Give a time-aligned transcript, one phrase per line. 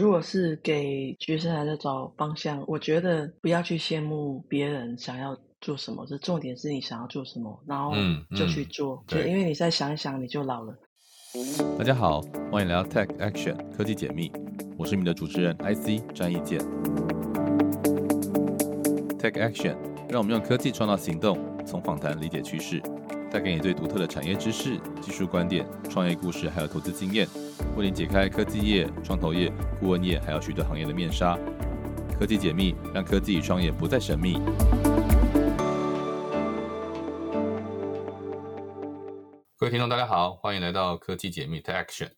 [0.00, 9.04] 如果是给学生还在找方向，我觉得不要去羡慕别人想要做什么，这重点是你想要做什么，然后嗯就去嗯做。
[9.06, 10.74] 对就因为你再想一想，你就老了。
[11.76, 14.32] 大家好，欢迎来到 Tech Action 科技解密，
[14.78, 16.58] 我是你们的主持人 IC 张义健。
[19.18, 19.76] Tech Action
[20.08, 22.82] 让我们用科技创造行动，从访谈理解趋势，
[23.30, 27.28] 带给你最独特的产业知识、技术观点、创业故事，还有投资经验，
[27.76, 31.38] 为你解开科技业、创投业、顾问业，还有许多行业的面纱。
[32.18, 34.34] 科技解密，让科技与创业不再神秘。
[39.56, 42.10] 各位听众，大家好，欢迎来到科技解密 t Action。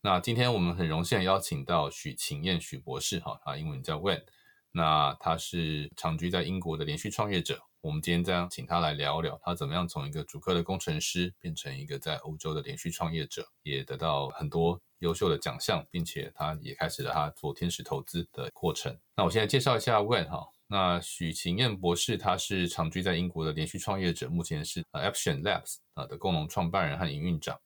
[0.00, 4.22] 那今天我们很荣幸邀请到许晴燕许博士，哈，啊英文叫 Wen。
[4.72, 7.60] 那他是长居在英国的连续创业者。
[7.82, 18.96] 我们今天将请他来聊聊他怎么样从一个主科的工程师变成一个在欧洲的连续创业者，也得到很多优秀的奖项，并且他也开始了他做天使投资的过程。
[19.14, 20.48] 那我现在介绍一下 When 哈。
[20.68, 27.60] 那许晴燕博士，他是长居在英国的连续创业者，目前是呃 Action Labs 啊的共同创办人和营运长。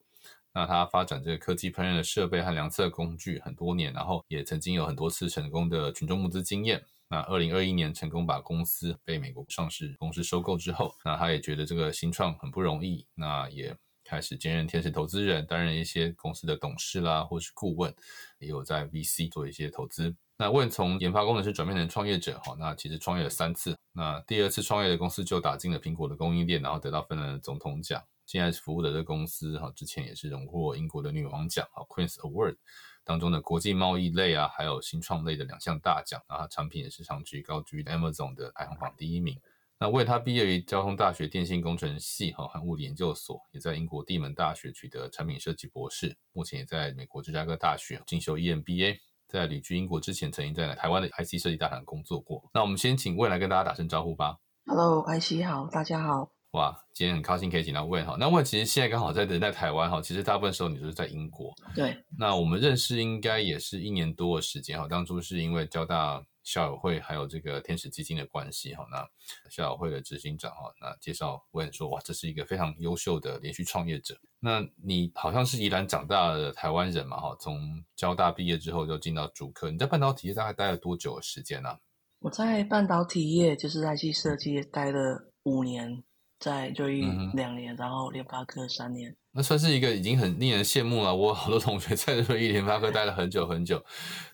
[0.53, 6.83] 那他发展这个科技烹饪的设备和量测工具很多年，然后也曾经有很多次成功的群众募资经验。
[7.09, 17.95] 那二零二一年成功把公司被美国上市公司收购之后，那他也觉得这个新创很不容易，那也开始兼任天使投资人，担任一些公司的董事啦，或是顾问，
[18.39, 20.15] 也有在 VC 做一些投资。
[20.39, 23.77] 那问从研发工程师转变成创业者，哈，那其实创业了三次。
[23.93, 28.03] 那第二次创业的公司就打进了苹果的供应链，然后得到芬兰的总统奖。
[28.27, 32.57] 现在服务的这公司，哈，之前也是荣获英国的女王奖，哈 Queen's Award
[33.03, 36.21] 当中的国际贸易类啊，还有新创类的两项大奖。
[36.29, 39.41] 然后产品也是长居高居 Amazon 的排行榜第一名。
[39.79, 48.97] 那为他毕业于交通大学电信工程系哈和物理研究所，也在英国地门大学取得产品设计博士，目前也在美国芝加哥大学进修 E EMBA。
[49.29, 52.49] 在旅居英国之前，曾经在台湾的 IC 设计大厂工作过。
[52.55, 54.39] 那我们先请未来跟大家打声招呼吧。
[54.65, 56.31] Hello，西好，大家好。
[56.53, 58.17] 哇，今天很高兴可以请到问哈。
[58.19, 61.53] 那问其实现在刚好在人在台湾哈，其实大部分时候你都是在英国。
[61.75, 64.87] 对，那我们认识应该也是一年多的时间哈。
[64.89, 68.87] 当初是因为交大校友会还有这个天使基金的关系哈。
[68.89, 69.05] 那
[69.51, 74.17] 校友会的执行长哈，那介绍问说哇，这是一个非常优秀的连续创业者。
[74.39, 77.37] 那你好像是宜兰长大的台湾人嘛哈？
[77.41, 81.81] 从交大毕业之后就进到主科，你在半导体业大概待了多久的时间呢、啊？
[82.21, 86.05] 我在半导体业就是 IC 设计待了五年，
[86.39, 89.17] 在瑞昱嗯哼两年，然后联发科三年。
[89.37, 91.15] 那算是一个已经很令人羡慕了。
[91.15, 93.85] 我好多同学在瑞昱联发科待了很久很久，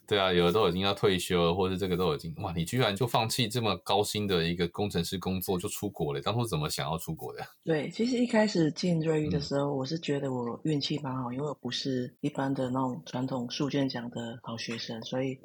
[0.07, 6.21] 对啊，有的都已经要退休了，或者这个都已经哇，你居然就放弃这么高薪的一个工程师工作就出国了？
[6.21, 7.41] 当初怎么想要出国的？
[7.65, 15.37] 对，其实一开始进瑞昱的嗯时候，我是觉得我运气蛮好，因为我不是一般的那种传统数卷奖的好学生，所以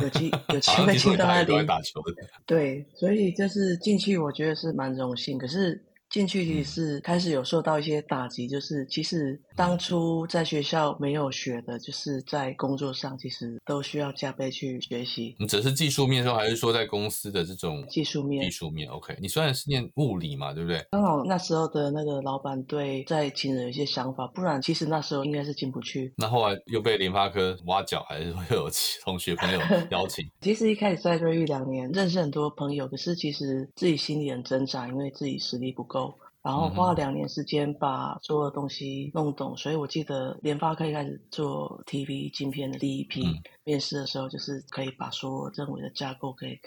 [0.00, 1.66] 有机 有机会进到那里。
[1.66, 2.00] 打球，
[2.46, 5.36] 对，所以就是进去，我觉得是蛮荣幸。
[5.36, 18.50] 可是进去其实是开始有受到一些打击，就是其实当初在学校没有学的，就是在工作上其实都需要加倍去学习你只是技术面说，还是说在公司的这种技术面技。
[18.54, 20.80] 术面？OK，你虽然是念物理嘛，对不对？
[20.92, 26.14] 刚好那时候的那个老板对在请人有一些想法，不然其实那时候应该是进不去。
[26.16, 28.70] 那后来又被联发科挖角，还是说又有
[29.04, 29.58] 同学朋友
[29.90, 30.24] 邀请？
[30.40, 35.93] 其实一开始在瑞昱两年，认识很多朋友，可是其实自己心里很挣扎，因为自己实力不够。
[36.42, 46.60] 然后花了两年时间把所有东西弄懂，所以我记得联发科一开始做 TV 镜片的第一批嗯面试的时候，就是可以把所有认为的架构可以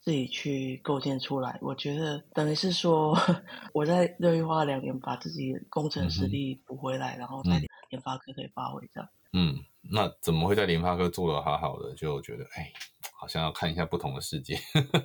[0.00, 1.58] 自己去构建出来。
[1.62, 3.16] 我觉得等于是说
[3.72, 9.08] 我在瑞昱花了两年把自己工程实力补回来，然后在嗯联发科可以发挥这样。
[9.32, 9.56] 嗯，
[9.90, 11.94] 那怎么会在联发科做得好好的？
[11.94, 12.70] 就觉得哎，
[13.18, 14.58] 好像要看一下不同的世界。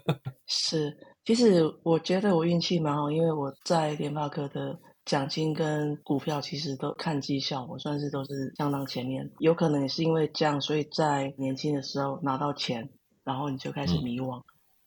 [0.48, 9.30] 是，其实我觉得我运气蛮好，因为我在联发科的奖金跟股票其实都看绩效，我算是都是相当前面。
[9.40, 12.90] 有可能也是因为这样，所以在年轻的时候拿到钱，
[13.24, 14.42] 然后你就开始嗯迷惘。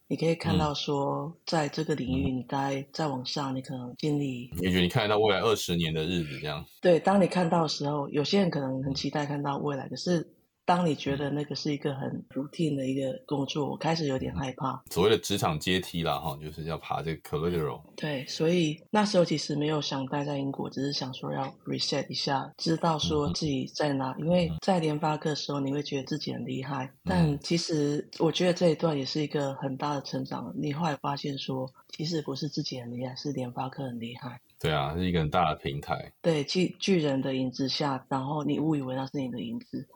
[0.09, 6.63] 你可以看嗯到说，在这个领域，你待再往上，你可能经历也许你看得到未来二十年的日子，这样。
[6.83, 7.01] 对。
[7.01, 10.29] 当你看到的时候，有些人可能很期待看到未来，可是
[10.65, 14.83] 当你觉得那个是一个很 routine 的一个工作，我开始有点害怕。
[14.91, 17.81] 所谓的职场阶梯啦，哈，就是要爬这个 collateral。
[17.97, 24.15] 对，所以那时候其实没有想待在英国，只是想说要 reset 一下，知道说自己在哪。
[24.19, 30.53] 因为在联发科的时候，你会觉得自己很厉害，但其实我觉得这一段也是一个很大的成长。
[30.57, 34.41] 你后来发现说，其实不是自己很厉害，是联发科很厉害。
[34.61, 36.13] 对啊，是一个很大的平台。
[36.23, 39.89] 对巨巨人的影子下，然后你误以为那是你的影子，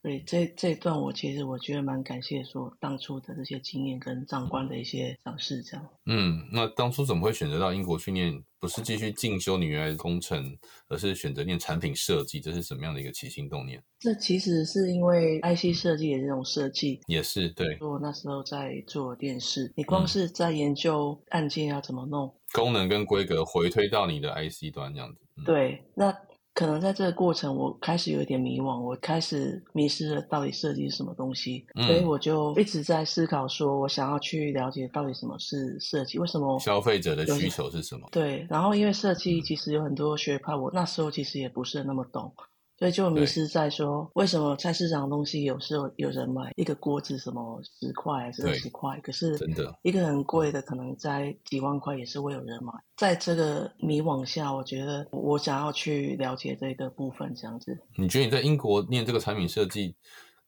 [0.00, 5.88] 对这这一段，我其实我觉得蛮感谢说当初的这些经验跟长官的一些赏识，这样。
[6.06, 8.42] 嗯，那当初怎么会选择到英国去念？
[8.60, 10.58] 不是继续进修你原来的工程，
[10.88, 13.80] 而是选择念产品设计，这是什么样的一个起心动念？
[14.00, 17.78] 这其实是因为 IC 设计的这种设计，也是对。
[17.80, 25.20] 我那时候在做电视，你光是在研究按键要怎么弄，功能跟规格回推到你的 IC 端这样子。
[25.44, 26.12] 对，那。
[26.58, 38.08] 可能在这个过程，我开始有一点迷惘，我开始迷失了到底设计是什么东西，所以我就一直在思考，说我想要去了解到底什么是设计，为什么消费者的需求是什么？
[38.10, 42.34] 对，然后因为设计其实有很多学派，我那时候其实也不是那么懂。
[42.78, 52.72] 所以就迷失在说，为什么菜市场的东西有时候有人买一个锅子什么十块还是二十块，可是真的一个很贵的可能在几万块也是会有人买。
[52.96, 57.76] 在这个迷惘下，我觉得我想要去了解这个部分，这样子。
[57.96, 59.96] 你觉得你在英国念这个产品设计？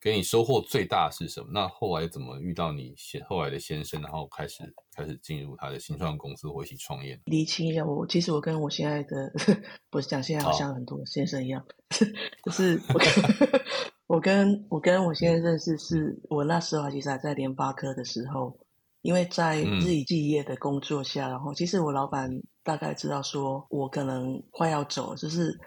[0.00, 1.48] 给你收获最大是什么？
[1.52, 4.62] 那后来怎么遇到你先后来的先生，然后开始
[4.94, 7.20] 开始进入他的新创公司或一起创业？
[7.26, 9.30] 厘清一下，我其实我跟我现在的
[9.90, 11.62] 不是讲现在好像很多先生一样，
[12.44, 13.08] 就是我跟
[14.08, 18.58] 我跟我跟我现在认识是我那时候其实还在联发科的时候，
[19.02, 22.30] 因为在日以继夜的工作下，然后其实我老板
[22.64, 25.60] 大概知道说我可能快要走，就是。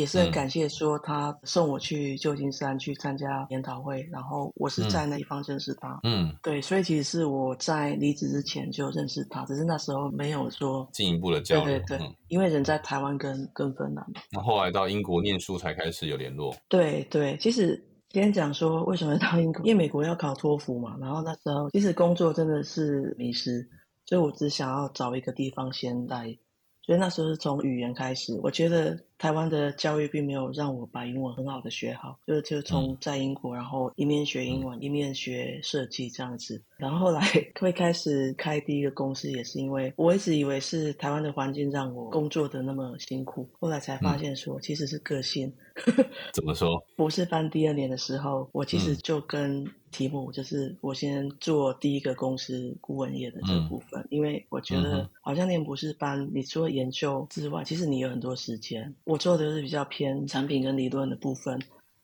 [0.00, 6.00] 也是很感谢，说他送我去旧金山去参加研讨会，然后我是在那一方认识他。
[6.02, 11.64] 嗯，对，所以其实是我在离职之前就认识他，只是那时候没有说进一步的交流。
[11.66, 14.22] 对对对，因为人在台湾跟跟芬兰嘛。
[14.32, 16.56] 那后来到英国念书才开始有联络。
[16.68, 17.76] 对对，其实
[18.08, 23.68] 今天讲说为什么到英国，因为美国要考托福嘛，然后那时候其实工作真的是迷失，
[24.06, 26.38] 所以我只想要找一个地方先待。
[26.82, 36.62] 所以那时候是从语言开始，我觉得台湾的教育并没有让我把英文很好的学好，就就从在英国，然后一面学英文，一面学设计这样子。
[36.78, 37.20] 然后后来
[37.60, 45.52] 会开始开第一个公司，也是因为我一直以为是台湾的环境让我工作的那么辛苦，后来才发现说其实是个性。
[46.32, 46.82] 怎么说？
[46.96, 58.94] 博士班第二年的时候，我其实就跟题目就是我先做第一个公司顾问业的这部分，因为我觉得好像念博士班，你除了研究之外，其实你有很多时间。
[59.10, 61.60] 我做的是比较偏产品跟理论的部分。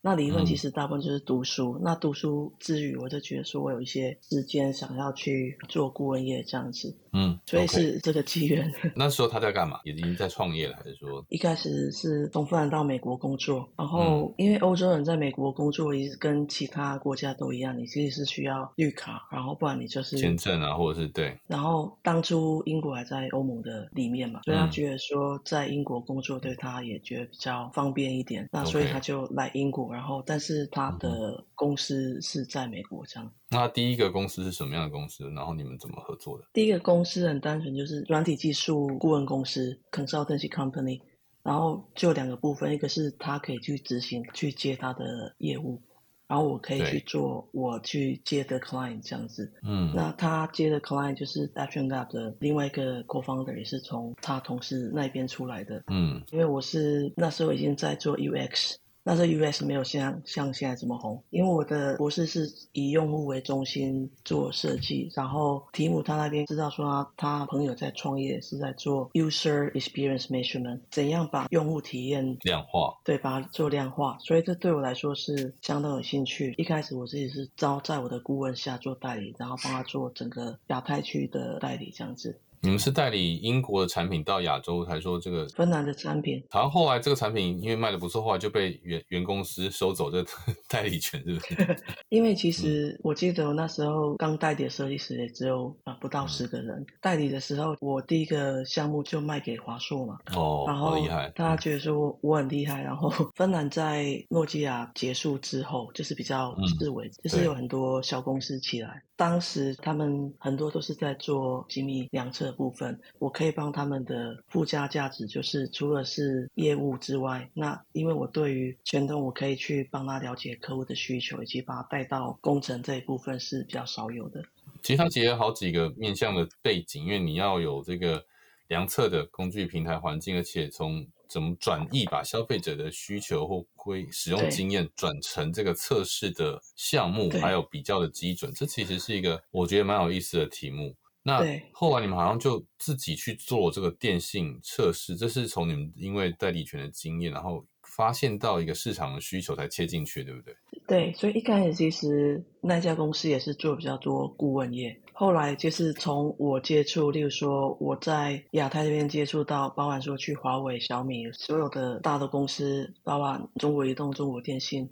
[0.07, 8.73] 那理论其实大部分就是读书，那读书之余，我就觉得说我有一些时间想要去做顾问业这样子，嗯，所以是这个机缘。
[8.95, 9.81] 那时候他在干嘛？
[9.83, 13.69] 已经在创业了，还是说一开始是从芬兰到美国工作？
[13.77, 21.37] 然后因为欧洲人在美国工作，也是跟其他国家都一样，你其实是需要绿卡，然后不然你就是签证啊，或者是对。
[21.49, 29.96] 然后当初英国还在欧盟的里面嘛，所以他觉得说在英国工作对他也觉得比较方便一点，那所以他就来英国。
[29.97, 33.33] 然后，但是他的公司是在美国，这样。
[33.49, 35.27] 那第一个公司是什么样的公司？
[35.31, 36.45] 然后你们怎么合作的？
[36.53, 41.01] 第一个公司很单纯，就是软体技术顾问公司 （consultancy company）。
[41.43, 45.81] 然后就两个部分，一个是他可以去执行、去接他的业务，
[46.27, 49.51] 然后我可以去做我去接的 client 这样子。
[49.63, 49.93] 嗯。
[49.95, 55.83] 那他接的 client 就是 Action Lab 的另外一个 co-founder，也是从他同事那边出来的。
[55.87, 56.23] 嗯。
[56.33, 58.75] 因为我是那时候已经在做 UX。
[59.09, 76.53] 那时候 US 没有像像现在这么红，因为我的博士是以用户为中心做设计，然后提姆他那边知道说他朋友在创业是在做 user experience measurement，怎样把用户体验量化，对，把它做量化，所以这对我来说是相当有兴趣。
[76.59, 82.37] 一开始我自己是招在我的顾问下做代理，然后帮他做整个亚太区的代理这样子。
[82.63, 86.43] 你们是代理英国的产品到亚洲，还说这个芬兰的产品？
[86.53, 90.25] 然后后来这个产品因为卖的不错，后来就被原原公司收走这
[90.69, 91.77] 代理权，是不是？
[92.09, 96.85] 因为其实我记得我那时候刚代理的设计师也只有啊不到十个人。
[97.01, 100.17] 代理的时候，我第一个项目就卖给华硕嘛。
[100.35, 101.29] 哦，然后厉害！
[101.35, 102.83] 大家觉得说我很厉害。
[102.83, 109.03] 然后 芬兰在诺基亚结束之后，就是比较思维，就是有很多小公司起来。
[109.17, 124.43] 当时他们很多都是在做机密量测部分，我可以帮他们的附加价值就是除了是业务之外，那因为我对于全东我可以去帮他了解客户的需求，以及把他带到工程这一部分是比较少有的。
[124.83, 128.25] 其实它结合好几个面向的背景，因为你要有这个
[128.69, 140.95] 量测的工具平台环境，而且从怎么转译把消费者的需求或归使用经验转成这个测试的项目，还有比较的基准，这其实是一个我觉得蛮有意思的题目。
[141.27, 150.55] 那后来你们好像就自己去做这个电信测试，这是从你们因为代理权的经验，然后发现到一个市场的需求才切进去，对不对？
[150.87, 164.89] 对，所以一开始其实那家公司也是做比较多顾问业，后来就是从我接触，例如说我在亚太这边接触到，包含说去华为、小米所有的大的公司，包含中国移动、中国电信，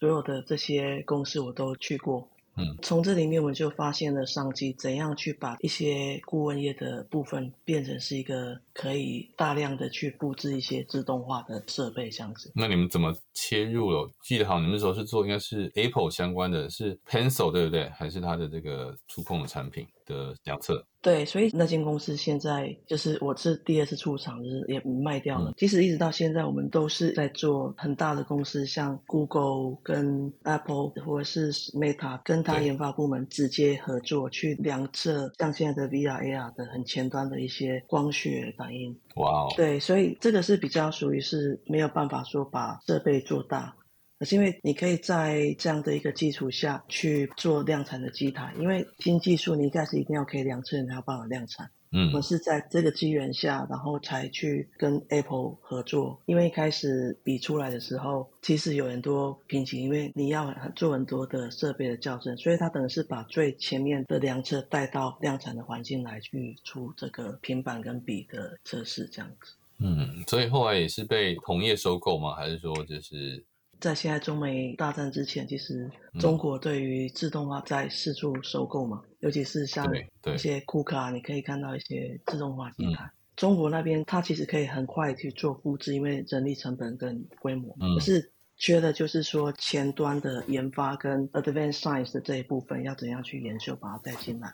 [0.00, 2.30] 所有的这些公司我都去过。
[2.56, 12.50] 嗯，从这里面我们就发现了商机，怎样去把一些顾问业的部分变成是一个可以大量的去布置一些自动化的设备，这样子。
[12.54, 14.10] 那你们怎么切入了？
[14.22, 17.88] 记得好，你们那时候是做应该是 Apple 相关的，是 Pencil 对不对？
[17.90, 20.84] 还是它的这个触控的产品的两侧？
[21.06, 25.54] 对，所以那间公司现在就是我是第二次出场，就是也卖掉了。
[25.56, 38.92] 其实一直到现在，我们都是在做很大的公司，像 Google 跟 Apple 或者是 Meta 跟它研发部门直接合作，去量测像现在的 VR、AR 的很前端的一些光学反应。
[39.14, 39.54] 哇哦！
[39.56, 43.76] 对，所以这个是比较属于是没有办法说把设备做大。
[44.18, 51.70] 可是因为你可以在这样的一个基础下去做量产的机台，因为新技术你一开始一定要可以量测，你才有办法量产。
[51.92, 56.20] 嗯，我是在这个机缘下，然后才去跟 Apple 合作。
[56.26, 69.54] 因为一开始比出来的时候，其实有很多瓶颈，因为你要做很多的设备的校正，所以它等于是把最前面的量测带到量产的环境来去出这个平板跟笔的测试，这样子。
[69.78, 72.34] 嗯，所以后来也是被同业收购吗？
[72.34, 73.44] 还是说就是？
[73.80, 79.86] 在现在中美大战之前，其实中国对于自动化在四处收购嘛，尤其是像
[80.34, 83.10] 一些库卡，你可以看到一些自动化平台。
[83.36, 94.50] 中国那边它其实可以很快去做复制，因为人力成本跟规模，可是缺的就是说前端的研发跟 advanced science 的这一部分要怎样去研究，把它带进来。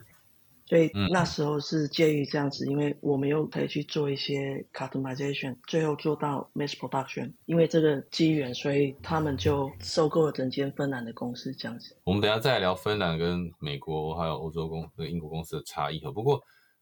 [0.65, 7.33] 所以那时候是介于这样子，因为我们又可以去做一些 customization，最后做到 mass production。
[7.45, 11.97] 因为这个机缘，所以他们就收购了整间芬兰的公司这样子。
[12.05, 16.11] 我们等下再来聊芬兰跟美国还有欧洲公跟英国公司的差异哈。
[16.11, 16.41] 不过，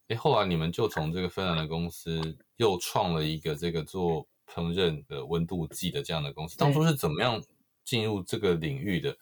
[0.08, 2.20] 哎，后来你们就从这个芬兰的公司
[2.56, 6.56] 又创了一个这个做烹饪的温度计的这样的公司。
[6.56, 7.42] 当初是怎么样
[7.84, 9.16] 进入这个领域的？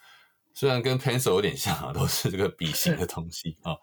[0.58, 3.76] 虽然跟 pencil 有点像啊，都是这个笔形的东西啊，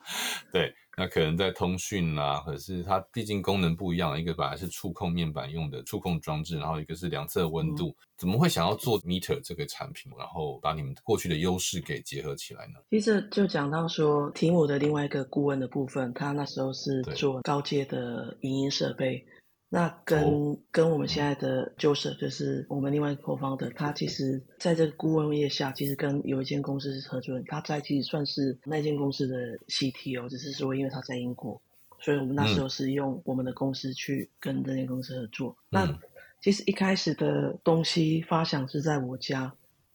[0.51, 12.74] 对，那可能在通讯啊，可是它毕竟功能不一样，一个本来是触控面板用的触控装置，然后一个是量测温度，怎么会想要做 meter 这个产品，然后把你们过去的优势给结合起来呢？
[12.89, 19.25] 其实就讲到说，提姆的另外一个顾问的部分，他那时候是做高阶的影音设备。
[19.67, 31.60] 那跟跟我们现在的 Joseph 就是我们另外一个 co-founder，他其实在这个顾问业下，其实跟有一间公司是合作，他在其实算是那间公司的 CTO，只是说因为他在英国，
[32.00, 35.57] 所以我们那时候是用我们的公司去跟这间公司合作。
[35.69, 36.00] 那
[36.39, 39.51] 其实一开始的东西发想是在我家，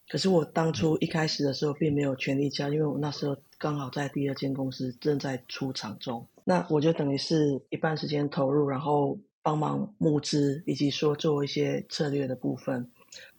[0.09, 9.17] 可是我当初一开始的时候并没有全力加，因为我那时候刚好在第二间公司正在出厂中，那我就等于是一半时间投入，然后。
[9.43, 12.91] 帮忙募资，以及说做一些策略的部分，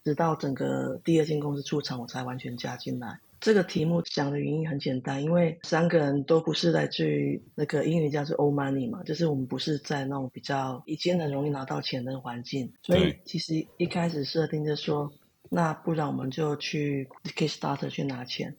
[0.03, 3.19] 直到整个第二间公司出场，我才完全加进来。
[3.39, 15.11] 这个题目讲的原因很简单，因为三个人都不是来自于那个英语叫做 old money 嘛，就是我们不是在那种比较已经很容易拿到钱的环境，所以其实一开始设定就说，
[15.49, 18.55] 那不然我们就去 Kickstarter 去拿钱。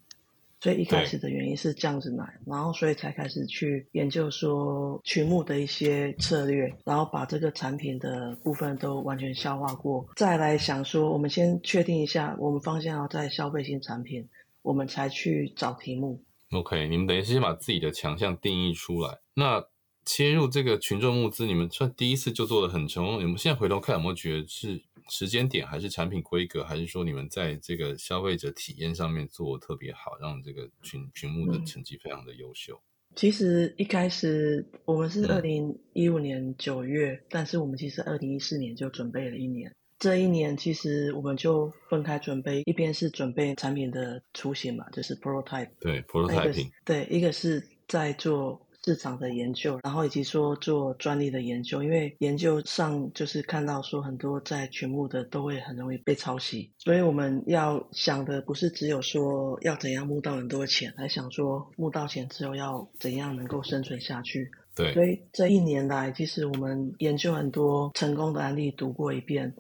[0.62, 14.28] 所以一开始的原因是这样子来，然后所以才开始去研究说曲目的一些策略，然后把这个产品的部分都完全消化过，再来想说我们先确定一下我们方向要在消费性产品，
[14.62, 16.22] 我们才去找题目。
[16.52, 19.64] OK，你们等于是先把自己的强项定义出来，那
[20.04, 23.18] 切入这个群众募资，你们算第一次就做的很成功。
[23.18, 24.80] 你们现在回头看有没有觉得是？
[25.12, 32.80] 时间点还是产品规格，还是说你们在这个消费者体验上面做特别好，让这个群群目的成绩非常的优秀？
[33.14, 39.70] 其实一开始我们是二零一五年九月，但是我们其实二零一四年就准备了一年。
[39.98, 48.66] 这一年其实我们就分开准备，一边是准备产品的雏形嘛，就是 prototype，对 prototype，对，一个是在做。
[48.84, 64.50] 市场的研究，然后以及说做专利的研究，因为研究上就是看到说很多在群募的都会很容易被抄袭，所以我们要想的不是只有说要怎样募到很多钱，还想说募到钱之后要怎样能够生存下去。
[64.74, 69.54] 对，所以这一年来，其实我们研究很多成功的案例，读过一遍。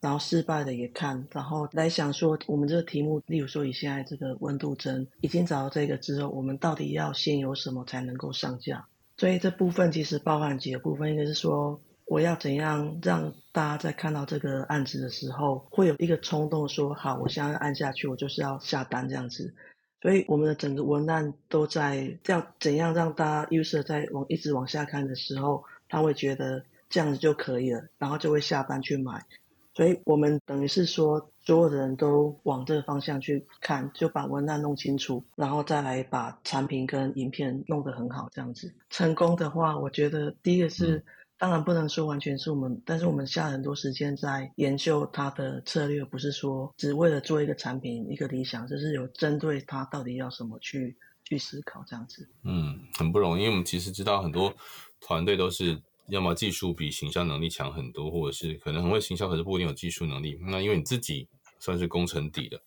[0.00, 8.86] 然后失败的也看，然后来想说，我们这个题目，例如说以现在这个温度针，已经找到这个之后，我们到底要先有什么才能够上架？
[9.16, 19.54] 所以这部分其实包含几个部分，一个是说我要怎样让大家在看到这个案子的时候，会有一个冲动说好，我现在按下去，我就是要下单这样子。
[20.02, 29.24] 所以我们的整个文案都在这样怎样让大家 user 在往一直往下看的时候，他会觉得这样子就可以了，然后就会下单去买。
[29.76, 41.04] 所以我们等于是说，所有的人都往这个方向去看，就把文案弄清楚，然后再来把产品跟影片弄得很好，这样子成功的话，我觉得第一个是，
[41.36, 52.26] 当然不能说完全是我们，但是我们下很多时间在研究它的策略，不是说只为了做一个产品一个理想，就是有针对它到底要什么去去思考这样子。
[52.44, 54.50] 嗯，很不容易，因为我们其实知道很多
[55.00, 55.78] 团队都是。
[56.08, 60.38] 要么技术比行销能力强很多，或者是可能很会行销，可是不一定有技术能力。
[60.42, 62.62] 那因为你自己算是工程底的，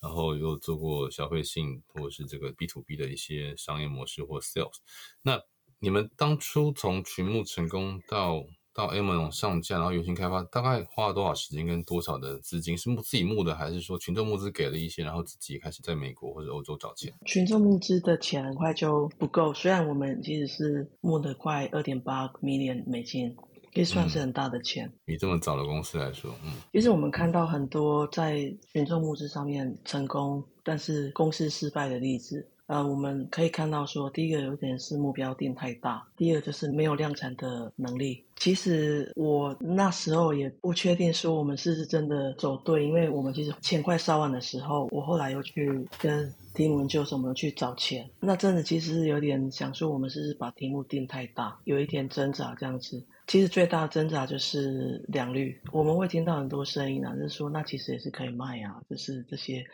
[0.00, 4.76] 然后又做过消费性或者是这个 B to B 的一些商业模式或 sales，
[5.22, 5.40] 那
[5.78, 8.44] 你们当初从群募成功到。
[8.74, 12.76] 到 Amazon 上架，然后原型开发，大概花了多少时间跟多少的资金？
[12.76, 17.12] 是募自己募的，还是说群众募资给了一些，然后自己开始在美国或者欧洲找钱？
[17.26, 23.36] 群众募资的钱很快就不够，虽然我们其实是募的快二点八 million 美金，
[23.74, 24.90] 也算是很大的钱。
[25.06, 32.48] 以这么早的公司来说，嗯，其实我们看到很多在群众募资上面成功，但是公司失败的例子。
[32.66, 38.24] 呃，我们可以看到说，第一个有点是目标定太大，第二就是没有量产的能力。
[38.36, 48.08] 其实我那时候也不确定说我们是不是真的走对，因为我们其实钱快烧完的时候，我后来又去跟题目就什么去找钱。
[48.20, 53.04] 那真的其实是有点想说，我们是不是把题目定太大，有一点挣扎这样子。
[53.26, 59.64] 其实最大的挣扎就是良率，我们会听到很多声音啊，就是说那其实也是可以卖啊，就是这些。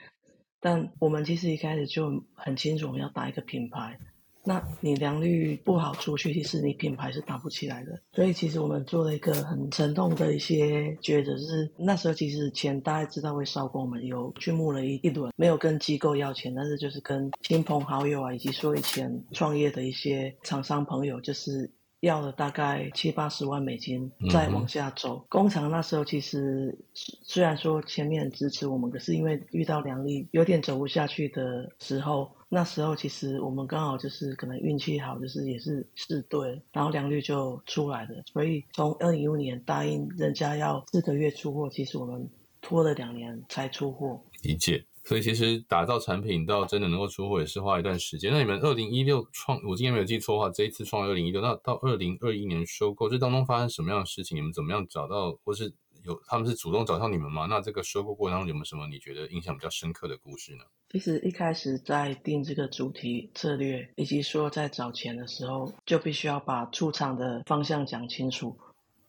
[0.61, 3.99] 但我们其实一开始就很清楚，我们要打一个品牌。
[4.45, 8.01] 那你良率不好出去，其实你品牌是打不起来的。
[8.13, 21.71] 所以其实我们做了一个很沉痛的一些抉择，就是那时候其实钱大家知道会烧光，我们有去募了一一轮，没有跟机构要钱，但是就是跟亲朋好友啊，以及说以前创业的一些厂商朋友，就是。
[22.01, 25.25] 要了大概七八十万美金，再往下走。
[25.29, 38.23] 工厂那时候其实虽然说前面支持我们，可是因为遇到良率有点走不下去的时候，那时候其实我们刚好就是可能运气好，就是也是试对，然后良率就出来了。
[38.33, 42.29] 所以从二零一五年答应人家要四个月出货，其实我们
[42.61, 44.23] 拖了两年才出货。
[44.43, 44.85] 理解。
[45.09, 48.31] 所以其实打造产品到真的能够出货也是花一段时间。
[48.31, 54.37] 那你们二零一六创，我今天没有记错的话，这一次创二零一六，那到二零二一年收购，这当中发生什么样的事情？
[54.37, 55.73] 你们怎么样找到，或是
[56.05, 57.47] 有他们是主动找上你们吗？
[57.47, 60.65] 那这个收购过程当中有没有什么你觉得印象比较深刻的故事呢？
[60.91, 68.59] 其实一开始在定这个主题策略，以及说在找钱的时候，就必须要把出厂的方向讲清楚。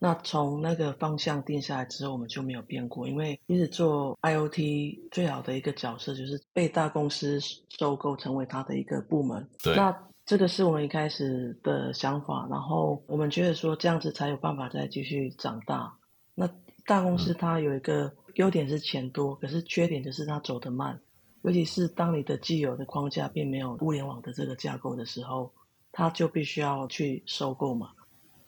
[0.02, 3.06] 那从那个方向定下来之后，我们就没有变过。
[3.06, 9.46] 因为一直做 IOT 最好的一个角色就是被大公司收购，成为它的一个部门。
[9.62, 9.76] 对。
[9.76, 15.92] 那这个是我们一开始的想法，然后我们觉得说这样子才有办法再继续长大。
[16.34, 16.48] 那
[16.86, 20.98] 大公司它有一个优点是钱多，可是缺点就是它走得慢。
[21.42, 25.52] 尤其是当你的既有的框架并没有物联网的这个架构的时候，
[25.92, 27.90] 它就必须要去收购嘛。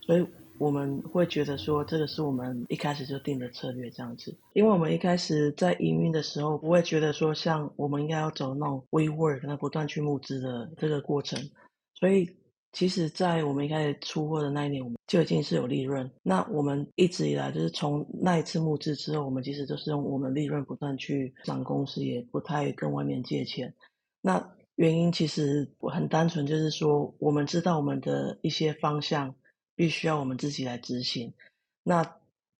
[0.00, 0.26] 所以。
[0.62, 4.32] 我们会觉得说，这个是我们一开始就定的策略，这样子。
[4.52, 11.50] 因为我们一开始在营运的时候，不会觉得说，像我们应该要走那种 we work，那不断去募资的这个过程。
[11.94, 12.28] 所以，
[12.70, 16.08] 其实，在我们一开始出货的那一年，我们就已经是有利润。
[16.22, 23.74] 那我们一直以来，就是从那一次募资之后，我们其实都是用我们利润不断去涨公司，也不太跟外面借钱。
[24.20, 29.34] 那原因其实很单纯，就是说，我们知道我们的一些方向。
[29.74, 31.32] 必须要我们自己来执行，
[31.82, 32.16] 那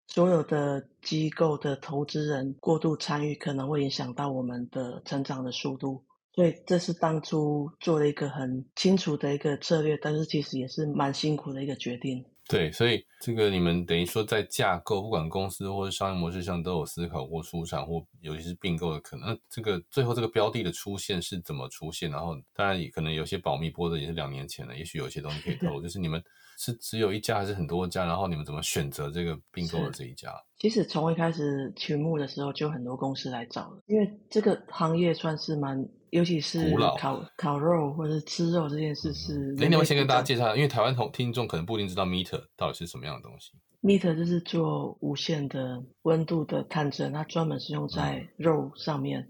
[0.07, 6.03] 所有的机构的投资人过度参与，可能会影响到我们的成长的速度。
[6.33, 12.25] 所以这是当初做了一个很清楚的一个策略，但是其实也是蛮辛苦的一个决定。
[12.49, 19.39] 对，所以这个你们等于说在架构，不管公司或者商业模式上都有思考过出厂或尤其是并购的可能。
[19.49, 22.11] 这个最后这个标的的出现是怎么出现？
[22.11, 26.21] 然后当然可能有些保密，播的也是两年前了，也许有些东西可以透露， 就是你们。
[26.63, 28.05] 是只有一家还是很多家？
[28.05, 30.33] 然后你们怎么选择这个并购的这一家？
[30.57, 39.53] 其实从一开始群募的时候就很多公司来找了，因为这个行业算是蛮，尤其是烤烤肉或者是吃肉这件事是。
[39.57, 43.51] 那你们先跟大家介绍，因为台湾同听众可能不一定知道 meter 到底是什么样的东西。
[43.81, 49.27] meter 就是做无线的温度的探测，它专门是用在肉上面。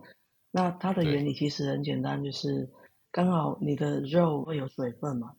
[0.51, 2.69] 那它的原理其实很简单，就是
[3.11, 5.31] 刚好你的肉会有水分嘛。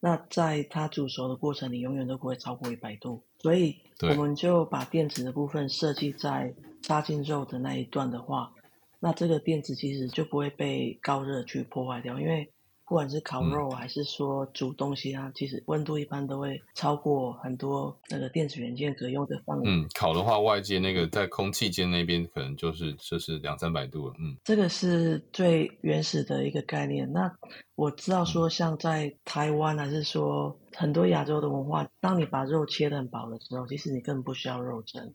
[0.00, 3.22] 那在它煮熟的过程你，永远都不会超过一百度。
[3.38, 8.52] 所以我们就把电子的部分设计在插进肉的那一段的话，
[8.98, 12.52] 那这个电子其实就不会被高热去破坏掉，因为
[12.90, 19.62] 不管是烤嗯肉还是说煮东西啊，其实温度一般都会超过很多那个电子元件可用的范围。
[19.64, 24.14] 嗯，烤的话，外界那个在空气间那边可能就是就是两三百度了。
[24.18, 27.08] 嗯这个是最原始的一个概念。
[27.12, 27.32] 那
[27.76, 35.14] 我知道说，像在台湾还是说很多亚洲的文化，当你把肉切得很薄的时候，其实你根本不需要肉蒸。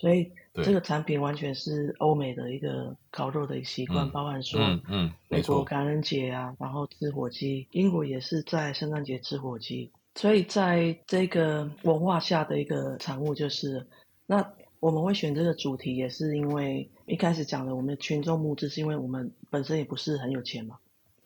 [0.00, 9.92] 所以这个产品完全是欧美的一个烤肉的习惯，嗯包含说嗯嗯，美国感恩节啊，然后吃火鸡，英国也是在圣诞节吃火鸡。
[10.14, 13.86] 所以在这个文化下的一个产物就是，
[14.26, 20.78] 那我们会选这个主题，也是因为一开始讲的，我们的群众募资是因为我们本身也不是很有钱嘛，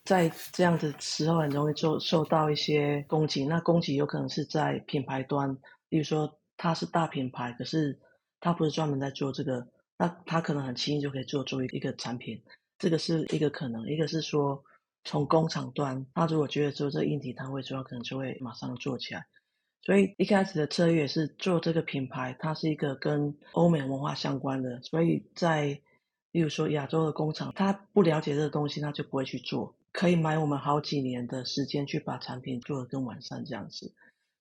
[0.04, 3.44] 在这样的时候很容易受受到一些攻击。
[3.44, 5.56] 那攻击有可能是在品牌端，
[5.88, 7.98] 例如说它是大品牌，可是
[8.44, 12.42] 他不是专门在做这个，那他可能很轻易就可以做出一个产品，
[12.78, 13.88] 这个是一个可能。
[13.88, 14.62] 一个是说
[15.02, 19.24] 从工厂端，他如果觉得做这个硬体摊位主要可能就会马上做起来。
[19.80, 25.80] 所以一开始的策略是做这个品牌，它是一个跟欧美文化相关的，所以在
[26.32, 33.94] 例如说亚洲的工厂，他不了解这个东西，他就不会去做，可以买我们好几年的时间去把产品做得更完善这样子。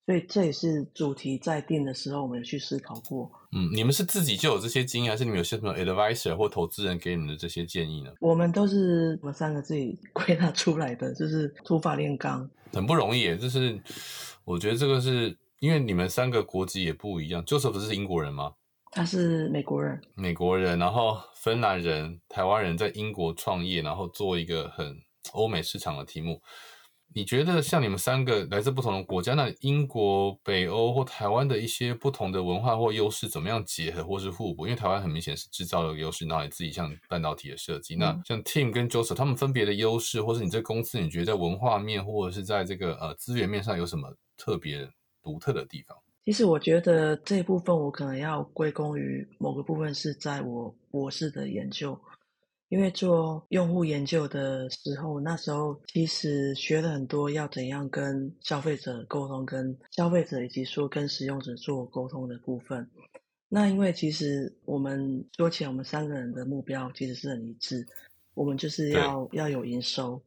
[0.06, 3.32] 所以这也是主题在定的时候，我们有去思考过。
[3.54, 8.12] 嗯，你们是自己就有这些经验，还是你们有些什么 advisor 或投资人给你们的这些建议呢？
[8.20, 12.50] 我们都是我们三个自己 归纳出来的，就是土法炼钢。
[12.74, 13.80] 很不容易耶，就是
[14.44, 18.54] 我觉得这个是因为你们三个国籍也不一样，Joseph 是英国人吗？
[18.92, 24.98] 他是美国人，美国人，然后芬兰人、台湾人在英国创业，然后做一个很
[25.32, 26.42] 欧美市场的题目。
[27.16, 34.66] 你觉得像你们三个来自不同的国家，那英国、北欧或台湾的一些不同的文化或优势怎么样结合或是互补？
[34.66, 37.96] 因为台湾很明显是制造的优势，然后你自己像半导体的设计。
[37.96, 44.90] 那嗯像 Tim 跟 Joseph 他们分别的优势，或是你这公司你觉得在文化面或者是在这个呃资源面上有什么特别
[45.22, 45.98] 独特的地方？
[46.26, 52.00] 其实我觉得这一部分我可能要归功于某个部分是在我博士的研究，
[52.74, 62.90] 因为做用户研究的时候，那时候其实学了很多要怎样跟消费者沟通，跟消费者以及说跟使用者做沟通的部分。
[63.48, 67.86] 那因为其实我们说起来，我们三个人的目标其实是很一致，
[68.34, 70.20] 我们就是要要有营收，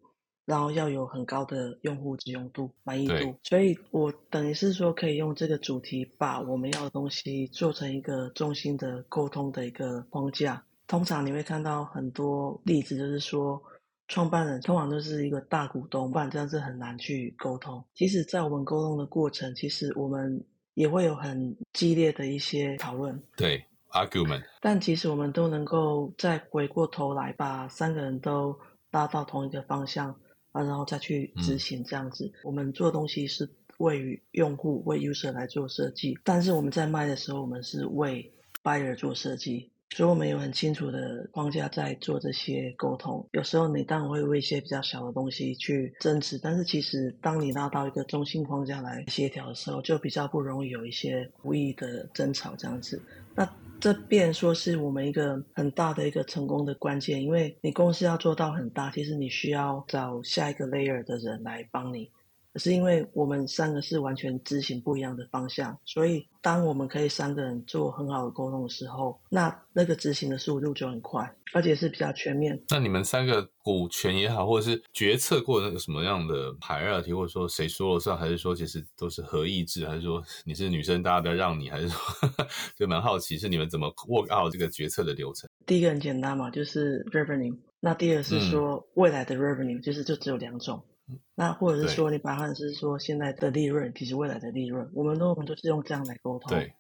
[0.45, 3.37] 然后要有很高的用户使用度、满意度。
[3.43, 10.65] 所以我等于是说，可以用这个主题把我们要的东西做成一个中心的沟通的一个框架。
[10.87, 13.61] 通常你会看到很多例子，就是说
[14.09, 17.85] 创办人通常都是一个大股东，不然这样是很难去沟通。
[17.95, 20.41] 即使在我们沟通的过程，其实我们
[20.75, 23.21] 也会有很激烈的一些讨论。
[23.37, 28.57] 对，argument，但其实我们都能够再回过头来，把三个人都
[28.93, 30.11] 拉到同一个方向
[30.53, 32.33] 啊，然后再去执行这样子。
[32.45, 39.73] 我们做东西是为于用户、为 user 来做设计，但是我们在卖的时候，我们是为 buyer 做设计。
[39.91, 43.27] 所以我们有很清楚的框架在做这些沟通。
[43.33, 53.01] 有时候你当然会为一些比较小的东西去争执，但是其实当你拉到一个中心框架来协调的时候，就比较不容易有一些无意的争吵这样子。
[53.35, 62.11] 那这便说是我们一个很大的一个成功的关键，因为你公司要做到很大，其实你需要找下一个 layer 的人来帮你。
[62.57, 72.59] 可是因为我们三个是完全执行不一样的方向，所以当我们可以三个人做很好的沟通的时候，那那个执行的速度就很快，而且是比较全面。
[72.71, 82.01] 那你们三个股权也好，或者是决策过那个什么样的 hierarchy，或者说谁说了算，还是说其实都是合意制，还是说你是女生，大家不要让你，还是说
[82.75, 85.47] 就蛮好奇是你们怎么 work out 这个决策的流程？
[85.67, 87.55] 第一个很简单嘛，就是 revenue。
[87.81, 90.83] 那第二是说未来的 revenue，、就是就只有两种。
[91.35, 96.49] 那或者是说你把它是说现在的利润，其实未来的利润，我们都我们都是用这样来沟通。
[96.51, 96.73] 对，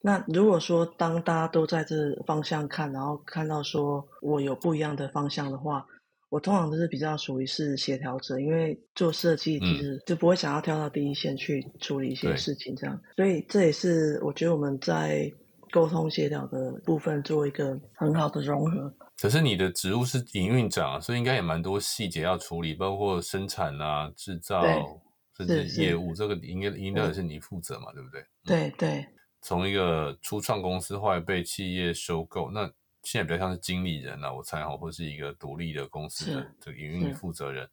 [0.00, 5.86] 那如果说当大家都在这方向看，然后看到说我有不一样的方向的话，
[6.28, 15.30] 我通常都是比较属于是协调者，因为做设计其实就不会想要跳到第一线去处理一些事情这样，所以这也是我觉得我们在
[15.70, 18.92] 沟通协调的部分做一个很好的融合。
[19.18, 24.62] 可是你的职务是营运长啊，所以应该也蛮多细节要处理，包括生产啊、制造，
[25.36, 28.26] 甚至业务，这个应该应该也是你负责嘛，对不对？
[28.44, 29.06] 对对
[29.40, 32.70] 从一个初创公司后来被企业收购，那
[33.04, 37.66] 现在比较像是经理人啊，我猜哈，或是一个独立的公司的是这个营运负责人。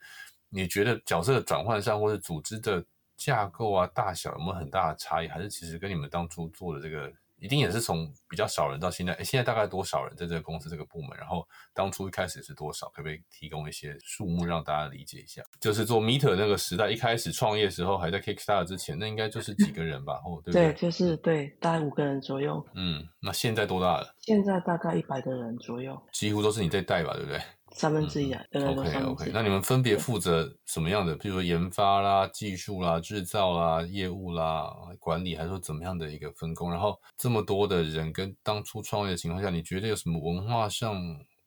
[0.50, 2.82] 你觉得角色的转换上，或是组织的
[3.18, 5.28] 架构啊、大小有没有很大的差异？
[5.28, 7.12] 还是其实跟你们当初做的这个？
[7.44, 11.10] 一定也是从比较少人到现在，哎，现在大概多少人在这个公司这个部门？
[11.18, 12.88] 然后当初一开始是多少？
[12.92, 15.44] 可不可以提供一些数目让大家理解一下？
[15.60, 20.22] 就是做 Meter 那个时代，一开始创业时候还在 Kickstarter 之前，那应该就是几个人吧？
[20.26, 20.72] 哦，对不对？
[20.72, 22.66] 对，就是对，大概五个人左右。
[22.76, 24.16] 嗯，那现在多大了？
[24.22, 27.14] 现在大概一百个人左右，几乎都是你在带吧？
[27.14, 27.42] 对不对？
[27.76, 31.16] 三分之一啊，OK OK，那你们分别负责什么样的？
[31.16, 36.70] 比如说研发啦、技术啦、制造啦、业务啦、管理，还是说怎么样的一个分工？
[36.70, 40.96] 然后这么多的人跟当初创业的情况下，你觉得有什么文化上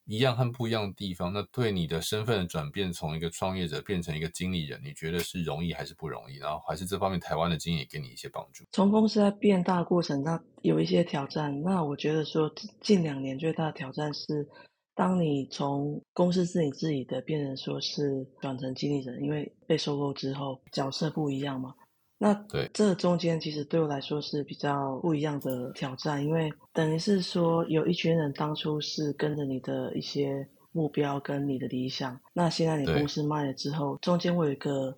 [0.05, 1.33] 一样和不一样的地方？
[1.33, 6.39] 那对你的身份的转变，从一个创业者变成一个经理人，你觉得是容易还是不容易？
[6.39, 8.65] 然后还是这方面台湾的经验给你一些帮助？
[8.73, 11.63] 从公司在变大过程，那有一些挑战。
[11.63, 14.49] 那我觉得说近两年最大的挑战是。
[14.97, 21.75] 当你从公司是你自己的，变成说是转成经理人，因为被收购之后角色不一样嘛。
[22.19, 34.97] 那对这中间其实对我来说是比较不一样的挑战，因为等于是说有一群人当初是跟着你的一些目标跟你的理想，那现在你公司卖了之后，中间会有一个。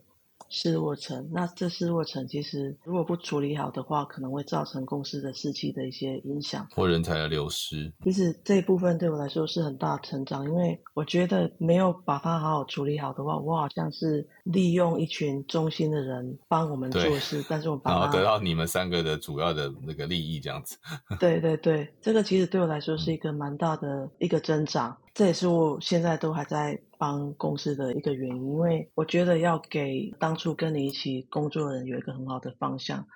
[0.48, 7.92] 失落层，那这失落层其实如果不处理好的话，可能会造成公司的士气的一些影响，或人才的流失。
[8.02, 20.76] 其实这一部分对我来说是很大成长，因为我觉得没有把它好好处理好的话，我好像是利用一群忠心的人帮我们做事，但是我 把然后得到你们三个的主要的那个利益这样子。
[21.20, 24.96] 对对对，这个其实对我来说是一个蛮大的一个增长。
[25.14, 33.06] 这也是我现在都还在帮公司的一个原因，因为我觉得要给当初跟你一起工作的人有一个很好的方向。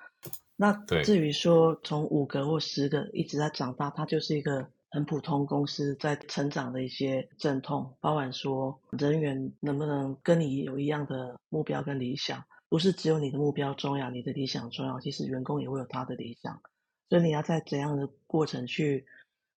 [0.57, 16.61] 那至于说从五个或十个一直在长大，它就是一个很普通公司在成长的一些阵痛，包含说人员能不能跟你有一样的目标跟理想，不是只有你的目标重要，你的理想重要，其实员工也会有他的理想，
[17.09, 19.05] 所以你要在怎样的过程去。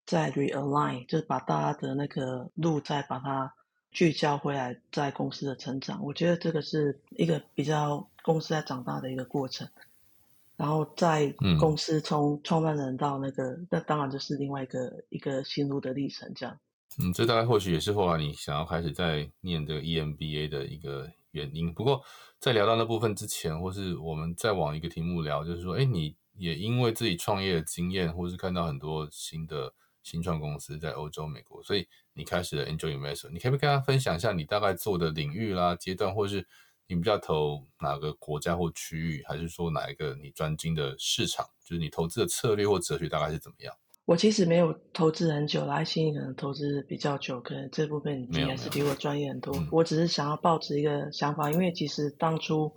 [0.08, 3.56] 再 realign，就是把大家的那个路再把它
[3.96, 6.04] 聚焦回来，在公司的成长。
[6.04, 9.66] 我觉得这个是一个比较公司在长大的一个过程。
[10.58, 16.30] 然后在公司从创办人到那个，那当然就是另外一个一个心路的历程。
[16.36, 16.60] 这样，
[17.00, 21.74] 嗯，这大概或许也是后来你想要开始在念这个 EMBA 的一个原因。
[21.74, 22.02] 不过
[22.38, 29.74] 在聊到那部分之前，或是我们再往一个题目聊，就是说，哎，你也因为自己创业的经验，或是看到很多新的。
[30.06, 33.32] 新创公司在欧洲、美国，所以你开始了 Angel Investor。
[33.32, 36.48] 你可以跟大家分享一下你大概做的领域啦、阶段，或是
[36.88, 41.44] 你比较投哪个国家或区域，还是说哪一个你专精的市场？
[41.66, 43.74] 就是你投资的策略或哲学大概是怎么样？
[44.06, 49.58] 我其实没有投资很久，啦新可能投资比较久，可能这部分应该是比我专业很多。
[49.72, 52.72] 我只是想要抱持一个想法，因为其实当初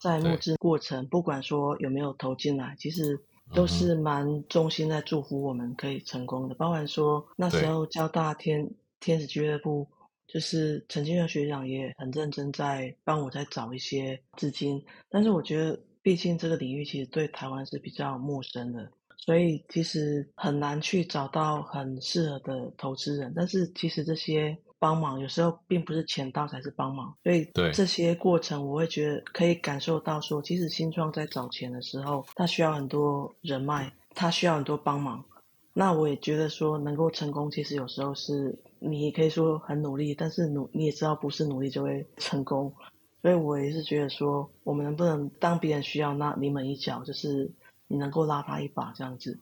[0.00, 3.24] 在募资过程，不管说有没有投进来，其实。
[3.54, 8.68] 都是蛮衷心在祝福我们可以成功的，包含说那时候交大天
[9.00, 9.86] 天使俱乐部，
[10.26, 24.56] 就是陈金月学长也很认真在帮我在找一些资金，但是我觉得毕竟这个领域其实对台湾是比较陌生的，所以其实很难去找到很适合的投资人，但是其实这些。
[24.78, 35.24] 帮忙有时候并不是钱到才是帮忙，所以这些过程我会觉得可以感受到说，即使新创在找钱的时候，他需要很多人脉，他需要很多帮忙。
[35.72, 42.72] 那我也觉得说，能够成功，其实有时候是你可以说很努力，但是努你也知道不是努力就会成功。
[43.20, 47.50] 所以我也是觉得说，我们能不能当别人需要那临门一脚，就是
[47.88, 49.38] 你能够拉他一把这样子。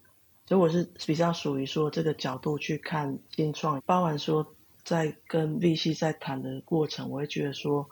[0.46, 4.46] 所以我是比较属于说这个角度去看新创，包含说。
[4.86, 7.84] 在跟 VC 在谈的过程，我会觉得说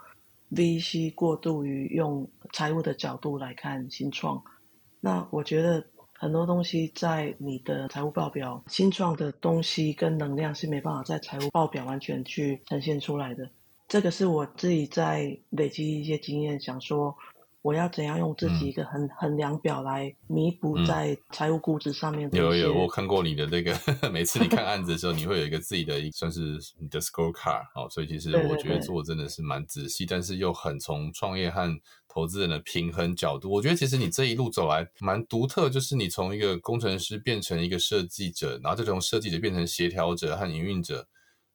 [0.53, 4.41] ，VC 过度于用财务的角度来看新创，
[5.01, 13.51] 那我觉得很多东西在你的财务报表，新创的东西跟能量是没办法在财务报表完全去呈现出来的。
[13.89, 17.15] 这个是我自己在累积一些经验，想说。
[17.65, 22.37] 我要怎样用自己一个衡衡量表来弥补在财务估值上面的？
[22.37, 23.75] 有有，我看过你的那个，
[24.13, 31.75] 每次你看案子的时候，你会有一个自己的算是你的 scorecard 哦，所以其实我觉得做真的是蛮仔细，但是又很从创业和
[32.07, 41.09] 投资人的平衡角度，我觉得其实你这一路走来蛮独特，就是你从一个工程师变成一个设计者，然后再从设计者变成协调者和营运者，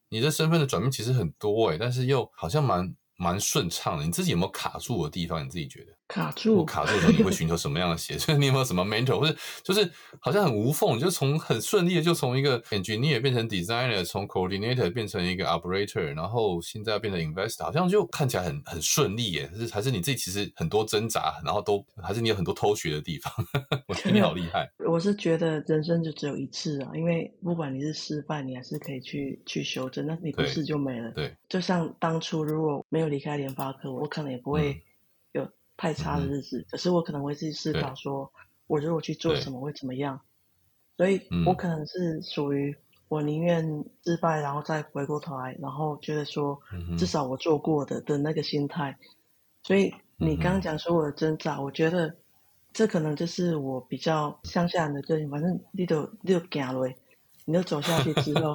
[0.10, 2.96] 你的身份的转变其实很多诶，但是又好像蛮。
[3.22, 4.06] 蛮顺畅的。
[4.06, 5.46] 你自己有没有卡住的地方？
[5.46, 5.92] 你自己觉得？
[6.10, 8.32] 卡住，卡住的时候，你会寻求什么样的协助？
[8.36, 19.50] 你有没有什么 mentor，或者就是好像很无缝，就从很顺利的就从一个 engineer 变成 designer，从 coordinator 变成一个 operator，然后现在变成 investor，好像就看起来很很顺利耶。
[19.56, 23.32] 是还是你自己其实很多挣扎，然后都还是你有很多偷学的地方？
[23.88, 24.68] 我觉得你好厉害。
[24.90, 30.08] 我是觉得人生就只有一次啊，因为不管你是失败，你还是可以去去修正。
[30.08, 31.12] 那你不是就没了？
[31.12, 34.84] 对，就像当初如果没有离开联发科，我可能也不会。
[35.80, 38.30] 太差的日子，可是我可能会自己思考，说
[38.68, 40.20] 我如果去做什么会怎么样，
[40.98, 42.76] 所以我可能是属于
[43.08, 43.64] 我宁愿
[44.04, 46.60] 失败，然后再回过头来，然后觉得说
[46.98, 48.98] 至少我做过的的那个心态。
[49.64, 52.14] 所以你刚刚讲说我的挣扎，我觉得
[52.74, 56.94] 这可能就是我比较乡下人的个性，反正你都你都行了，
[57.46, 58.54] 你都走下去之后。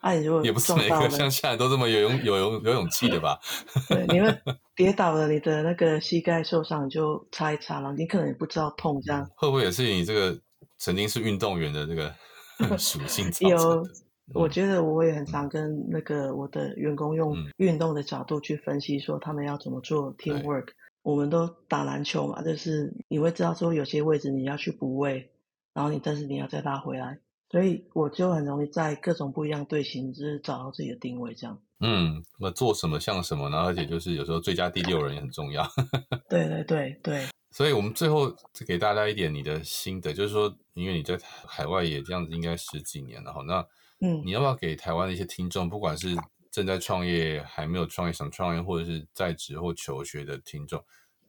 [0.00, 3.38] 哎，如果也不是每个像现在都这么有勇有勇有勇气的吧？
[3.88, 4.34] 对，你会
[4.74, 10.38] 跌倒了，你的那个膝盖受伤就擦一擦了，你可能也不知道痛，这样会不会也是你这个
[10.78, 12.12] 曾经是运动员的这个
[12.78, 13.30] 属性？
[13.48, 13.86] 有，
[14.32, 20.68] 我觉得我也很常跟那个我的员工用运动的角度去分析，说他们要怎么做 team work。
[21.02, 25.30] 我们都打篮球嘛，就是你会知道说有些位置你要去补位，
[25.72, 27.18] 然后你但是你要再拉回来。
[27.50, 31.60] 所以我就很容易在各种不一样队形，就是找到自己的定位，这样。
[31.80, 33.58] 嗯，那做什么像什么呢？
[33.58, 35.68] 而且就是有时候最佳第六人也很重要。
[36.30, 37.26] 对对对对。
[37.50, 38.32] 所以我们最后
[38.64, 43.42] 给大家一点你的心得，就是说，因为你在海外也这样子，应该十几年了哈。
[43.44, 43.66] 那
[44.00, 46.14] 嗯，你要不要给台湾的一些听众，不管是
[46.52, 50.80] 正在创业、还没有创业、想创业，或者是在职或求学的听众，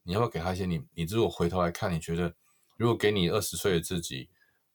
[0.04, 0.80] 你要不要给他一些你？
[0.94, 2.32] 你如果回头来看，你觉得
[2.78, 4.30] 如果给你二十岁的自己？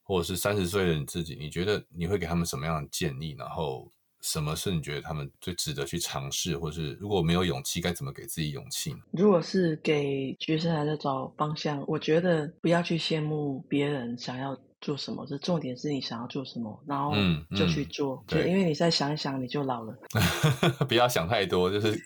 [0.07, 3.35] 或者是三十岁的你自己，你觉得你会给他们什么样的建议？
[3.37, 3.91] 然后
[4.23, 6.57] 什么是你觉得他们最值得去尝试？
[6.57, 8.95] 或是如果没有勇气，该怎么给自己勇气？
[9.11, 14.57] 如果是给学生还在找方向，我觉得不要去羡慕别人想要。
[14.87, 15.27] 做什么？
[15.27, 17.13] 这重点是你想要做什么，然后
[17.57, 18.23] 就去做。
[18.25, 19.93] 对，因为你再想一想，你就老了。
[20.87, 22.01] 不要想太多，就是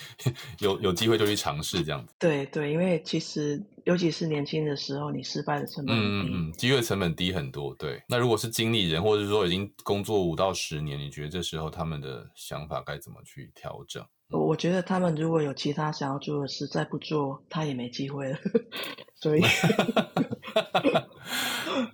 [0.60, 2.14] 有有机会就去尝试这样子。
[2.18, 5.96] 对对，因为其实尤其是年轻的时候，你失败的成本
[6.26, 7.74] 低，机会成本低很多。
[7.76, 14.04] 对，那如果是经理人，或者是说已经工作五到十年，你觉得这时候他们的想法该怎么去调整？
[14.30, 18.38] 我觉得他们如果有其他想要做的事，再不做，他也没机会了。
[19.20, 19.42] 所以。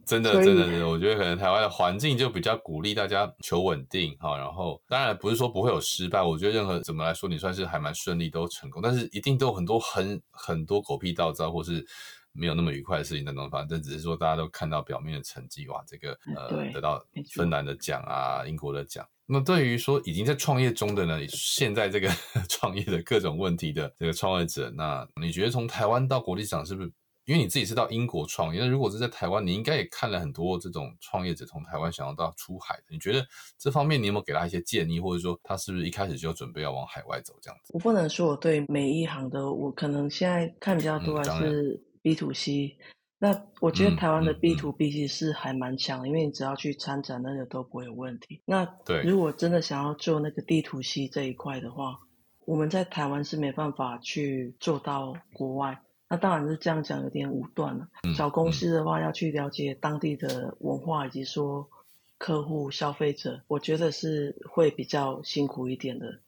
[0.06, 4.36] 真的，真的，真的，我觉得可能台湾的环境就比较鼓励大家求稳定哈。
[4.36, 8.80] 然后，当然不是说不会有失败，我觉得任何怎么来说，你算是还蛮顺利，都成功。
[8.80, 11.84] 但是一定都有很多很很多狗屁倒灶，或是
[12.32, 13.68] 没有那么愉快的事情在中发生。
[13.68, 19.04] 这只是说大家都看到表面的成绩，哇，这个呃得到芬兰的奖啊，英国的奖。
[19.32, 22.10] 那对于说已经在创业中的呢，现在这个
[22.50, 26.92] 创业的各种问题的这个创业者，那你觉得从台湾到国际场是不是？
[27.24, 32.82] 因为你自己是到英国创业，那如果是在台湾，你应该也看了很多这种创业者从台湾想要到出海的。
[32.90, 33.24] 你觉得
[33.56, 37.72] 这方面你有没有给他一些建议，或者说他是不是一开始就准备要往海外走这样子？
[37.72, 42.76] 我不能说我对每一行的，我可能现在看比较多还是 B to C。
[43.22, 48.42] 那我觉得台湾的 B to B 其实是还蛮强，因为你只要去参展，那个都不会有问题。
[48.44, 52.00] 那对，如果真的想要做那个 D to C 这一块的话，
[52.46, 55.80] 我们在台湾是没办法去做到国外。
[56.08, 57.86] 那当然是这样讲有点武断了。
[58.16, 61.70] 小公司的话要去了解当地的文化以及说
[62.18, 66.18] 客户消费者，我觉得是会比较辛苦一点的。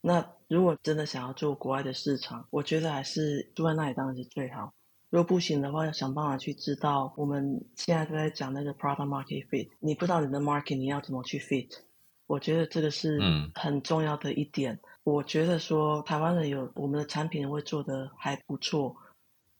[0.00, 4.74] 那如果真的想要做国外的市场，我觉得还是住在那里当然是最好。
[5.10, 11.68] 如果不行的话，要想办法去知道我们现在都在讲那个 product market fit，你不知道你的 market 你要怎么去 fit，
[12.26, 13.18] 我觉得这个是
[13.54, 14.80] 很重要的一点。
[15.04, 18.96] 我觉得说台湾人有我们的产品会做的还不错。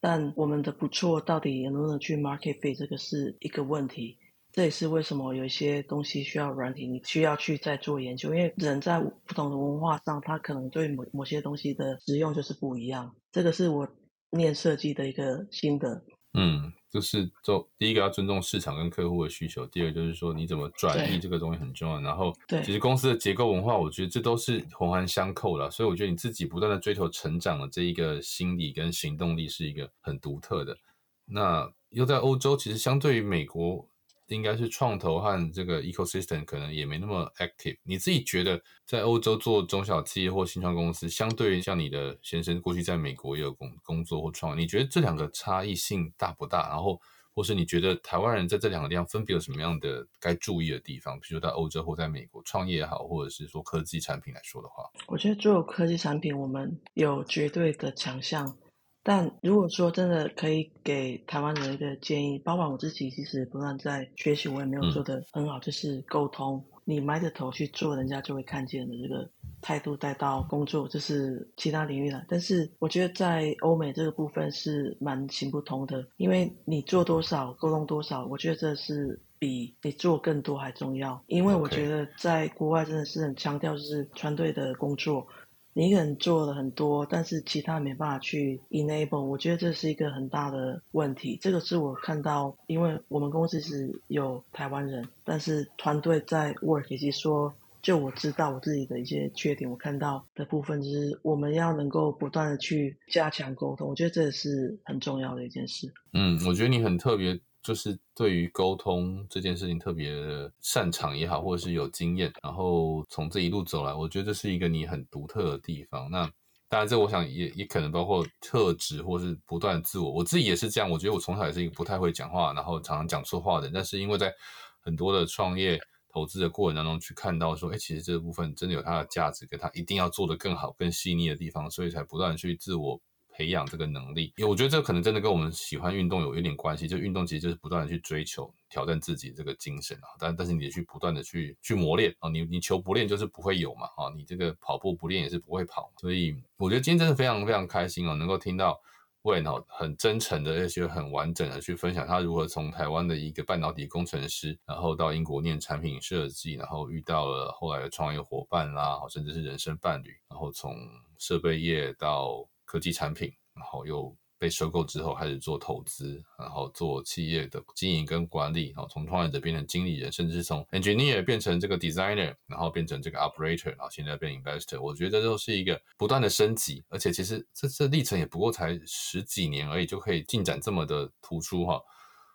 [0.02, 4.16] 但我们的不错到底能不能去 market fit 这个是一个问题，
[4.50, 13.14] 这也是为什么有一些东西需要软体，你需要去再做研究，因为人在不同的文化上，他可能对某某些东西的使用就是不一样。
[13.30, 13.86] 这个是我
[14.30, 16.02] 念设计的一个心得。
[16.34, 22.00] 嗯，就是做第一个要尊重市场跟客户的需求，第二就是说你怎么转移这个东西很重要。
[22.00, 25.68] 然后，对，其实公司的结构文化，我觉得这都是环环相扣的。
[25.70, 30.78] 所以我觉得你自己不断的追求成长的这一个心理跟行动力是一个很独特的。
[31.24, 33.89] 那又在欧洲，其实相对于美国。
[34.34, 37.76] 应该是创投和这个 ecosystem 可能也没那么 active。
[37.82, 46.68] 你自己觉得在欧洲做中小企业或新创公司，相对于像你的先生过去在美国也有工工作或创，你觉得这两个差异性大不大？
[46.68, 47.00] 然后
[47.32, 51.18] 或是你觉得台湾人在这两个地方分别有什么样的该注意的地方？
[51.20, 58.56] 比如在欧洲或在美国创业也好，或者是说科技产品来说的话，我觉得做科技产品，我们有绝对的强项。
[59.02, 66.62] 但如果说真的可以给台湾人一个建议，包括我自己其实不断在学习，我也没有做的很好，就是沟通。
[66.84, 69.30] 你埋着头去做，人家就会看见的这个
[69.60, 72.24] 态度带到工作，这是其他领域了。
[72.28, 81.22] 但是我觉得在欧美这个部分是蛮行不通的，因为你做多少，沟通多少，我觉得这是比你做更多还重要。
[81.28, 85.26] 因为我觉得在国外真的是很强调就是团队的工作。
[85.72, 91.38] 你一个人做了很多，但是其他没办法去 enable，我觉得这是一个很大的问题。
[91.40, 105.92] 这个是我看到，因为我们公司是有台湾人，但是团队在 work，以及说，就我知道我自己的一些缺点，我看到的部分就是我们要能够不断的去加强沟通，我觉得这是很重要的一件事。
[106.12, 107.40] 嗯，我觉得你很特别。
[107.62, 110.12] 就是对于沟通这件事情特别
[110.60, 116.10] 擅长也好，或者是有经验，然后从这一路走来，我觉得这是一个你很独特的地方。
[116.10, 116.30] 那
[116.68, 120.10] 当然，这我想也也可能包括特质，或是不断自我。
[120.10, 123.68] 我自己也是这样，我觉得我从小也是一个不太会讲话，然后常常讲错话的。
[123.74, 124.32] 但是因为在
[124.80, 125.78] 很多的创业
[126.12, 133.00] 投资的过程当中，去看到说，哎，其实这部分真的有它的价值，跟它一定要做得更好、更细腻的地方，所以才不断去自我。
[133.40, 136.86] 培养这个能力，因为我觉得这可能真的跟我们喜欢运动有一点关系。
[136.86, 140.12] 就运动其实就是不断的去追求、挑战自己这个精神啊。
[140.18, 142.28] 但但是你也去不断的去去磨练啊。
[142.28, 144.12] 你你球不练就是不会有嘛啊。
[144.14, 145.90] 你这个跑步不练也是不会跑。
[145.96, 148.78] 所以我觉得今天真的非常非常开心哦，能够听到
[149.22, 160.76] 魏哦很真诚的，而且很完整的去分享他如何从台湾的一个半导体工程师，然后到英国念产品设计，然后遇到了后来的创业伙伴啦，甚至是人生伴侣，然后从
[161.16, 162.46] 设备业到。
[162.70, 174.80] 科技产品，然后又被收购之后，开始做投资，然后做企业的经营跟管理，然后从创业者变成经理人，甚至从 engineer 变成这个 designer，然后变成这个 operator，然后现在变 investor。
[174.80, 181.82] 我觉得都是一个不断的升级，而且其实这这历程也不过才十几年而已，就可以进展这么的突出哈。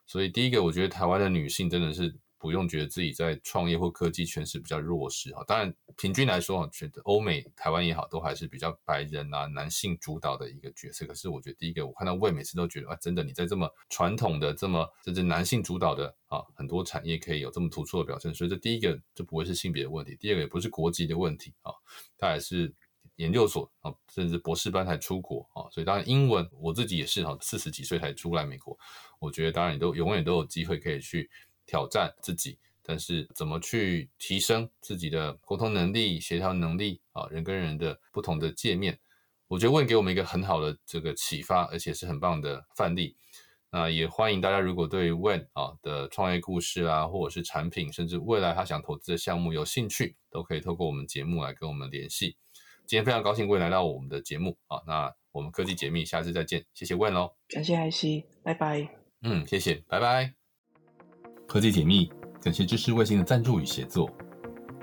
[0.05, 2.13] 所以第一个，我觉得台湾的女性真的是。
[2.45, 11.07] 不用觉得自己在创业或科技圈是比较弱势哈，当然平均来说，觉得欧美、台湾也好，都还是比较白人啊、男性主导的一个角色。
[11.07, 21.73] 可是我觉得第一个，我看到魏每次都觉得啊，真的你在这么传统的、这么甚至男性主导的啊很多产业可以有这么突出的表现，所以这第一个就不会是性别的问题，第二个也不是国籍的问题啊，
[22.15, 22.71] 他还是
[23.15, 28.77] 研究所啊，甚至博士班才出国啊，所以当然英文我自己也是哈，四十几岁才出来美国，
[29.17, 31.27] 我觉得当然你都永远都有机会可以去。
[31.65, 37.27] 挑战自己，但是怎么去提升自己的沟通能力、协调能力啊？
[37.29, 38.99] 人跟人的不同的界面，
[39.47, 43.15] 我觉得问给我们一个很好的这个启发，而且是很棒的范例。
[43.71, 52.37] 那也欢迎大家，如果对 Win 啊的创业故事啊，或者是产品，甚至未来他想投资的项目有兴趣，都可以透过我们节目来跟我们联系。
[52.85, 58.87] 今天非常高兴问来到我们的节目啊，那我们科技解密下次再见，谢谢 Win 喽，感谢艾希，拜拜。
[59.21, 60.44] 嗯，谢谢，拜拜。
[61.47, 64.09] 科技解密，感谢知识卫星的赞助与协作。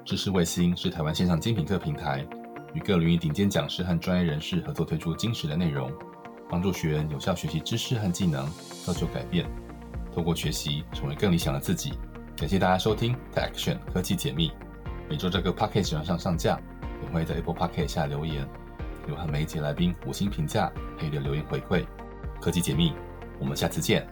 [0.05, 2.27] 知识卫星是台湾线上精品课平台，
[2.73, 5.93] 与各领域顶尖讲师和专业人士合作推出精实的内容，
[6.49, 8.49] 帮助学员有效学习知识和技能，
[8.85, 9.45] 造就改变。
[10.15, 11.93] 透过学习，成为更理想的自己。
[12.37, 14.51] 感谢大家收听 The Action 科技解密，
[15.11, 16.59] 每周这个 Podcast 上上架，
[17.03, 18.47] 也会在 Apple Podcast 下留言，
[19.09, 21.85] 有和每一节来宾五星评价，配的留言回馈。
[22.41, 22.93] 科技解密，
[23.39, 24.07] 我们下次见。